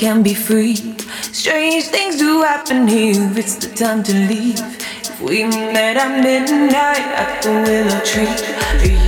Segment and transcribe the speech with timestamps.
[0.00, 0.76] can be free.
[1.30, 4.58] Strange things do happen here, it's the time to leave.
[5.02, 8.99] If we met at midnight at the willow tree,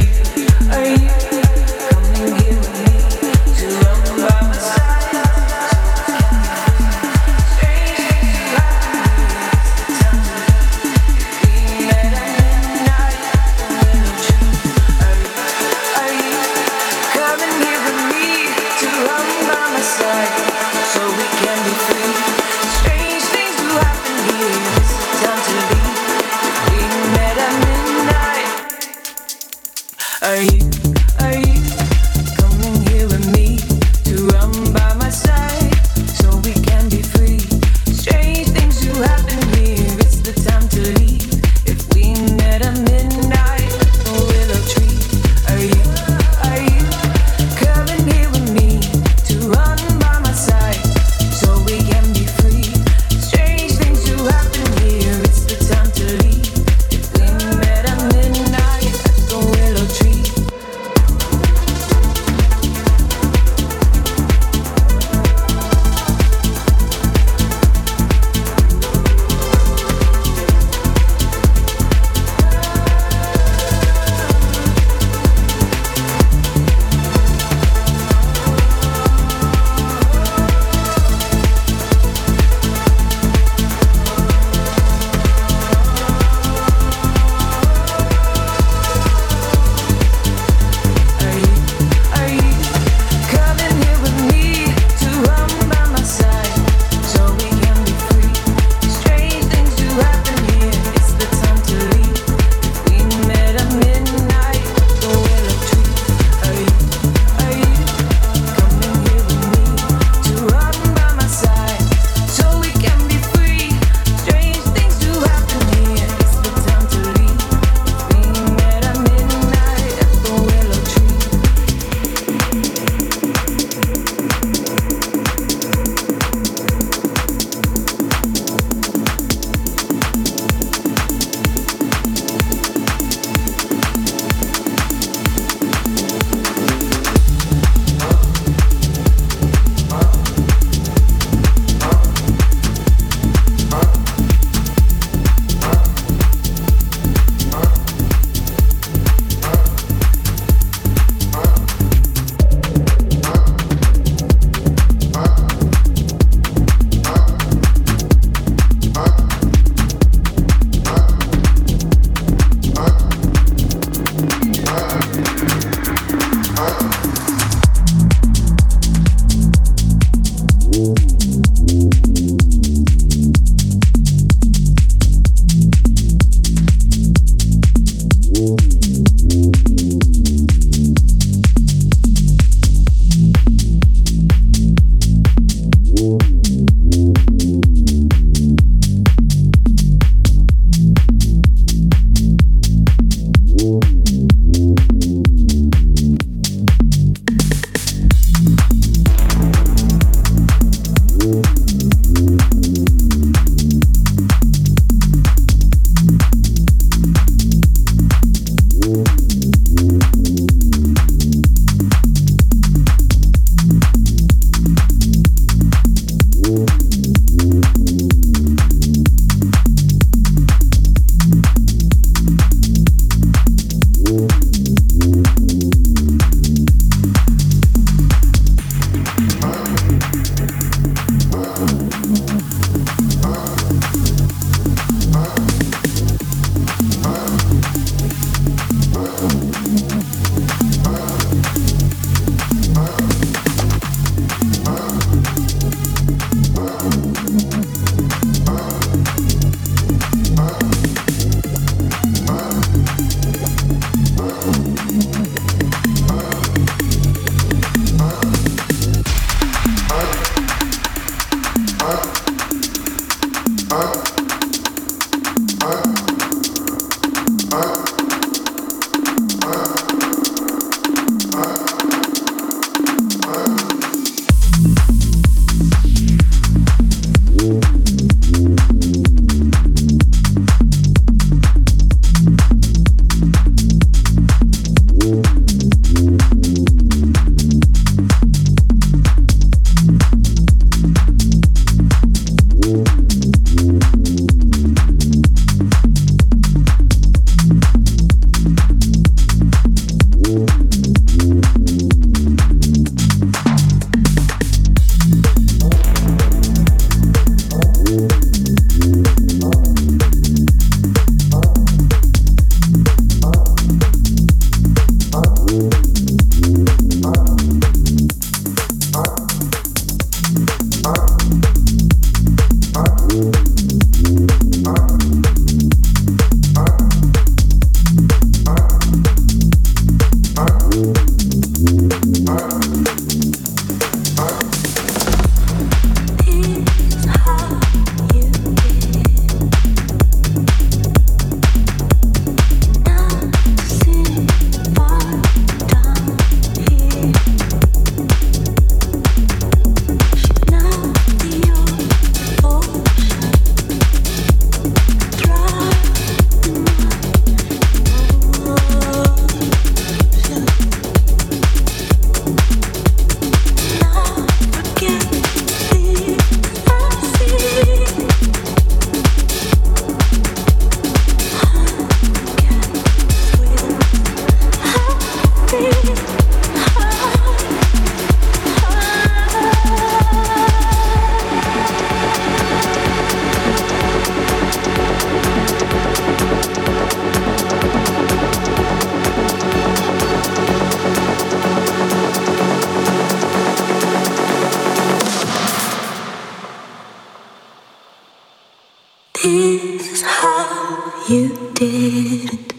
[399.24, 402.51] is how you did it.